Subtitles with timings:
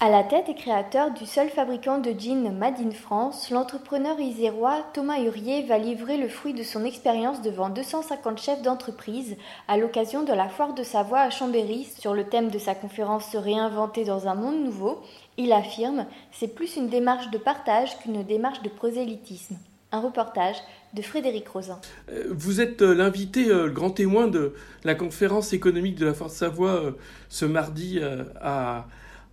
[0.00, 4.86] À la tête et créateur du seul fabricant de jeans Made in France, l'entrepreneur isérois
[4.94, 9.36] Thomas Hurier va livrer le fruit de son expérience devant 250 chefs d'entreprise
[9.66, 13.32] à l'occasion de la foire de Savoie à Chambéry sur le thème de sa conférence
[13.32, 15.02] Se réinventer dans un monde nouveau.
[15.36, 19.56] Il affirme c'est plus une démarche de partage qu'une démarche de prosélytisme.
[19.90, 20.58] Un reportage
[20.94, 21.80] de Frédéric Rosin.
[22.12, 24.54] Euh, vous êtes euh, l'invité, euh, le grand témoin de
[24.84, 26.94] la conférence économique de la Foire de Savoie
[27.28, 28.00] ce mardi
[28.40, 28.86] à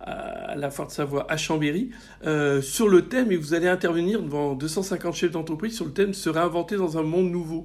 [0.06, 1.90] à la Foire de Savoie à Chambéry
[2.26, 6.14] euh, sur le thème et vous allez intervenir devant 250 chefs d'entreprise sur le thème
[6.14, 7.64] se réinventer dans un monde nouveau.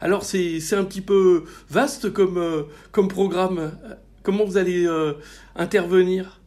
[0.00, 3.72] Alors c'est un petit peu vaste comme, euh, comme programme.
[4.22, 5.14] Comment vous allez euh,
[5.56, 6.40] intervenir?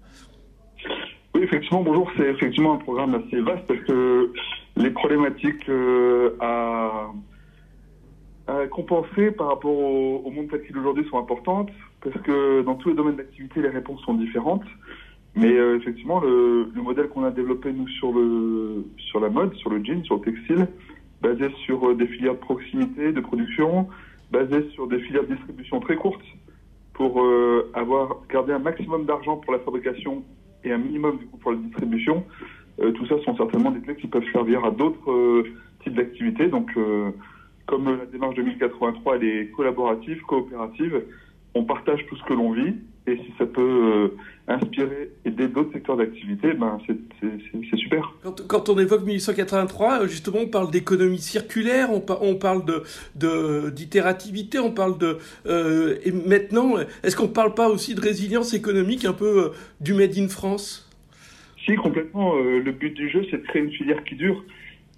[1.36, 2.10] Oui, effectivement, bonjour.
[2.18, 4.32] C'est effectivement un programme assez vaste parce que
[4.78, 5.70] les problématiques
[6.40, 7.12] à,
[8.72, 11.70] compenser par rapport au, monde tel qu'il aujourd'hui sont importantes
[12.02, 14.64] parce que dans tous les domaines d'activité, les réponses sont différentes.
[15.36, 19.54] Mais euh, effectivement, le, le modèle qu'on a développé nous sur le sur la mode,
[19.56, 20.68] sur le jean, sur le textile,
[21.22, 23.90] basé sur euh, des filières de proximité, de production,
[24.32, 26.24] basé sur des filières de distribution très courtes,
[26.94, 30.24] pour euh, avoir gardé un maximum d'argent pour la fabrication
[30.64, 32.24] et un minimum du coup pour la distribution.
[32.78, 35.44] tout ça sont certainement des clés qui peuvent servir à d'autres
[35.84, 36.48] types d'activités.
[36.48, 36.72] Donc,
[37.68, 41.04] comme la démarche de 1083 elle est collaborative, coopérative,
[41.56, 42.76] on partage tout ce que l'on vit
[43.08, 44.12] et si ça peut
[44.48, 48.14] inspirer, aider d'autres secteurs d'activité, ben c'est super.
[48.24, 53.70] Quand, quand, on évoque 1883, euh, justement, on parle d'économie circulaire, on, on parle de
[53.72, 55.18] d'itérativité, on parle de
[55.48, 59.50] euh, et maintenant, est-ce qu'on parle pas aussi de résilience économique, un peu euh,
[59.82, 60.90] du made in France?
[61.66, 62.36] Si complètement.
[62.36, 64.44] le but du jeu, c'est de créer une filière qui dure.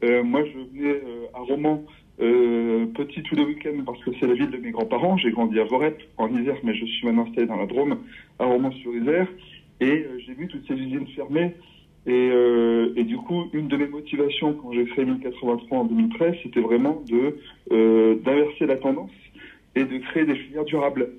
[0.04, 1.02] moi, je venais
[1.34, 1.86] à Romans
[2.20, 5.18] euh, petit tous les week-ends parce que c'est la ville de mes grands-parents.
[5.18, 8.00] J'ai grandi à Vorep, en Isère, mais je suis maintenant installé dans la Drôme,
[8.40, 9.28] à Romans-sur-Isère.
[9.80, 11.54] Et euh, j'ai vu toutes ces usines fermées.
[12.08, 16.36] Et, euh, et, du coup, une de mes motivations quand j'ai créé 1083 en 2013,
[16.42, 17.38] c'était vraiment de
[17.74, 19.12] euh, d'inverser la tendance
[19.76, 21.10] et de créer des filières durables.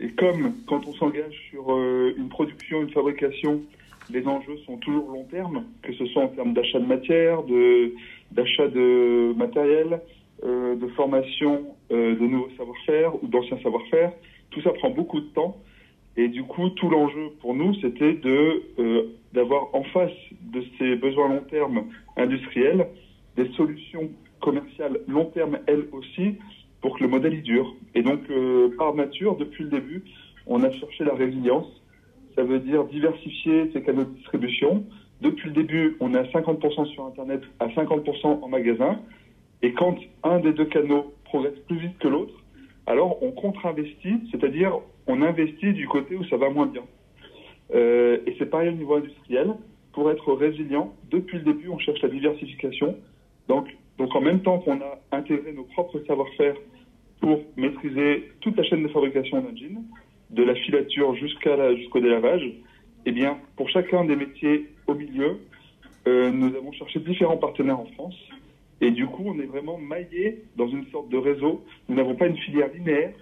[0.00, 3.60] Et comme quand on s'engage sur euh, une production, une fabrication,
[4.10, 7.42] les enjeux sont toujours long terme, que ce soit en termes d'achat de matière,
[8.32, 10.00] d'achat de matériel,
[10.44, 14.12] euh, de formation euh, de nouveaux savoir-faire ou d'anciens savoir-faire.
[14.50, 15.56] Tout ça prend beaucoup de temps.
[16.16, 19.02] Et du coup, tout l'enjeu pour nous, c'était de euh,
[19.32, 20.10] d'avoir en face
[20.40, 21.84] de ces besoins long terme
[22.16, 22.88] industriels
[23.36, 24.10] des solutions
[24.40, 26.34] commerciales long terme elles aussi
[26.80, 27.74] pour que le modèle y dure.
[27.94, 28.20] Et donc,
[28.76, 30.02] par nature, depuis le début,
[30.46, 31.66] on a cherché la résilience.
[32.34, 34.84] Ça veut dire diversifier ses canaux de distribution.
[35.20, 38.98] Depuis le début, on est à 50% sur Internet, à 50% en magasin.
[39.62, 42.34] Et quand un des deux canaux progresse plus vite que l'autre,
[42.86, 46.82] alors on contre-investit, c'est-à-dire on investit du côté où ça va moins bien.
[47.74, 49.54] Euh, et c'est pareil au niveau industriel.
[49.92, 52.96] Pour être résilient, depuis le début, on cherche la diversification.
[53.48, 53.68] Donc,
[53.98, 56.54] donc en même temps qu'on a intégré nos propres savoir-faire
[57.20, 59.84] pour maîtriser toute la chaîne de fabrication d'un jean,
[60.30, 62.42] de la filature jusqu'à jusqu'au délavage,
[63.04, 65.40] eh bien, pour chacun des métiers au milieu,
[66.08, 68.16] euh, nous avons cherché différents partenaires en France
[68.82, 71.64] et du coup, on est vraiment maillé dans une sorte de réseau.
[71.88, 73.14] Nous n'avons pas une filière linéaire,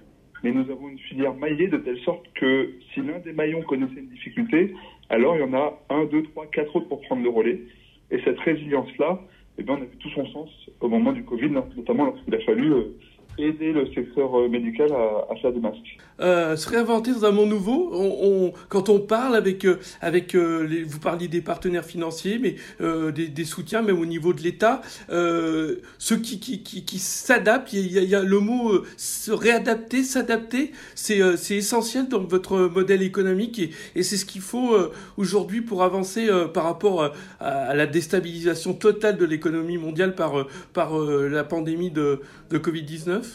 [0.43, 4.00] mais nous avons une filière maillée de telle sorte que si l'un des maillons connaissait
[4.00, 4.75] une difficulté,
[5.10, 7.60] alors il y en a un, deux, trois, quatre autres pour prendre le relais.
[8.10, 9.21] Et cette résilience-là,
[9.59, 10.48] eh bien, on a vu tout son sens
[10.81, 12.97] au moment du Covid, notamment lorsqu'il a fallu euh,
[13.43, 15.99] aider le secteur euh, médical à, à faire des masques.
[16.21, 18.53] Euh, se réinventer dans un monde nouveau.
[18.69, 22.56] Quand on parle avec, euh, vous parliez des partenaires financiers, mais
[23.12, 28.84] des, soutiens même au niveau de l'État, ceux qui, s'adaptent, il y, a, le mot
[28.97, 33.59] se réadapter, s'adapter, c'est essentiel dans votre modèle économique
[33.97, 34.77] et, c'est ce qu'il faut
[35.17, 40.34] aujourd'hui pour avancer par rapport à, la déstabilisation totale de l'économie mondiale par,
[40.77, 42.21] la pandémie de
[42.53, 43.29] Covid-19.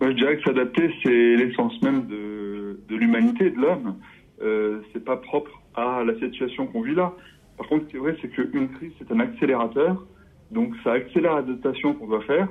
[0.00, 3.96] Je dirais que s'adapter, c'est l'essence même de, de l'humanité, de l'homme.
[4.42, 7.12] Euh, c'est pas propre à la situation qu'on vit là.
[7.58, 10.02] Par contre, ce qui est vrai, c'est qu'une crise, c'est un accélérateur.
[10.50, 12.48] Donc, ça accélère l'adaptation qu'on doit faire.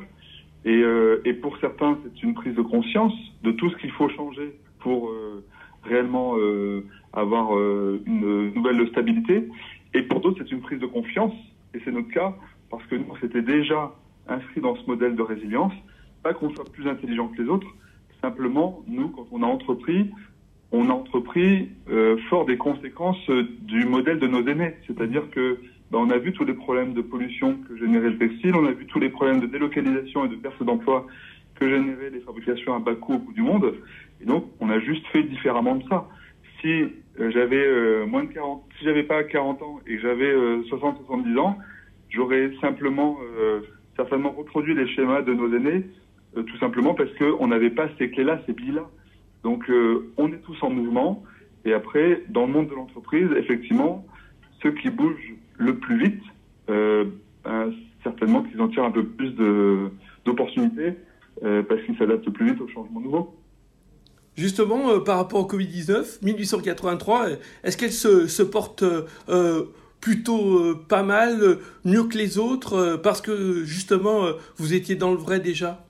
[0.66, 3.14] Et, euh, et pour certains, c'est une prise de conscience
[3.44, 5.44] de tout ce qu'il faut changer pour euh,
[5.84, 9.48] réellement euh, avoir euh, une nouvelle stabilité.
[9.94, 11.34] Et pour d'autres, c'est une prise de confiance.
[11.74, 12.36] Et c'est notre cas
[12.70, 13.92] parce que nous, on s'était déjà
[14.28, 15.74] inscrit dans ce modèle de résilience.
[16.24, 17.68] Pas qu'on soit plus intelligent que les autres,
[18.22, 20.12] simplement, nous, quand on a entrepris,
[20.72, 24.76] on a entrepris euh, fort des conséquences euh, du modèle de nos aînés.
[24.88, 25.60] C'est-à-dire que
[25.92, 28.72] ben, on a vu tous les problèmes de pollution que générait le textile, on a
[28.72, 31.08] vu tous les problèmes de délocalisation et de perte d'emploi
[31.56, 33.74] que généraient les fabrications à bas coût au bout du monde.
[34.22, 36.08] Et donc, on a juste fait différemment de ça.
[36.62, 36.84] Si
[37.20, 41.58] euh, j'avais moins de 40, si j'avais pas 40 ans et que j'avais 60-70 ans,
[42.10, 43.18] j'aurais simplement
[43.96, 45.84] certainement reproduit les schémas de nos aînés,
[46.36, 48.90] tout simplement parce qu'on n'avait pas ces clés-là, ces billes-là.
[49.44, 49.70] Donc
[50.18, 51.24] on est tous en mouvement.
[51.66, 54.06] Et après, dans le monde de l'entreprise, effectivement,
[54.62, 56.24] ceux qui bougent le plus vite,
[56.68, 57.74] ben,
[58.04, 59.34] certainement qu'ils en tirent un peu plus
[60.26, 60.96] d'opportunités
[61.42, 63.40] parce qu'ils s'adaptent plus vite aux changements nouveaux.
[64.40, 67.28] Justement, euh, par rapport au Covid-19, 1883,
[67.66, 69.64] est-ce qu'elle se, porte euh,
[70.00, 75.18] plutôt euh, pas mal, mieux que les autres, parce que justement, vous étiez dans le
[75.18, 75.86] vrai déjà?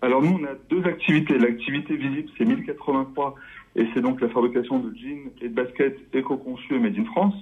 [0.00, 1.38] Alors nous, on a deux activités.
[1.38, 3.34] L'activité visible, c'est 1083,
[3.76, 7.34] et c'est donc la fabrication de jeans et de baskets éco-conçus et made in France.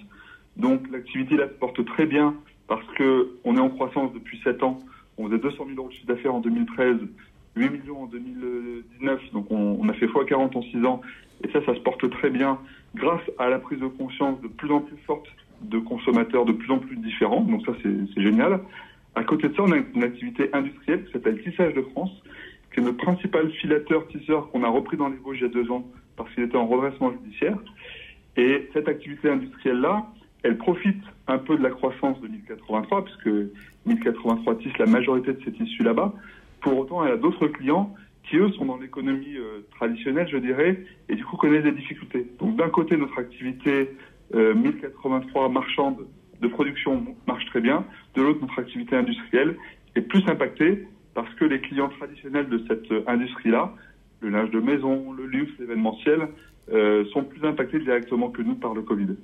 [0.57, 2.35] Donc l'activité là se porte très bien
[2.67, 4.79] parce qu'on est en croissance depuis 7 ans.
[5.19, 6.97] On faisait 200 000 euros de chiffre d'affaires en 2013,
[7.57, 11.01] 8 millions en 2019, donc on, a fait x40 en 6 ans,
[11.43, 12.59] et ça, ça se porte très bien
[12.95, 15.27] grâce à la prise de conscience de plus en plus forte
[15.63, 18.61] de consommateurs de plus en plus différents, donc ça c'est génial.
[19.17, 22.11] À côté de ça, on a une activité industrielle qui s'appelle Tissage de France,
[22.73, 25.49] qui est notre principal filateur tisseur qu'on a repris dans les Vosges il y a
[25.49, 25.87] deux ans
[26.17, 27.57] parce qu'il était en redressement judiciaire.
[28.37, 30.07] Et cette activité industrielle-là,
[30.43, 33.51] elle profite un peu de la croissance de 1083, puisque
[33.87, 36.13] 1083 tisse la majorité de ses tissus là-bas.
[36.61, 37.95] Pour autant, elle a d'autres clients
[38.29, 42.27] qui, eux, sont dans l'économie euh, traditionnelle, je dirais, et du coup connaissent des difficultés.
[42.39, 43.97] Donc d'un côté, notre activité
[44.35, 46.07] 1083 euh, marchande
[46.41, 47.17] de production
[47.57, 49.57] très bien, de l'autre, notre activité industrielle
[49.95, 53.73] est plus impactée parce que les clients traditionnels de cette euh, industrie-là,
[54.21, 56.29] le linge de maison, le luxe, l'événementiel,
[57.13, 59.17] sont plus impactés directement que nous par le Covid.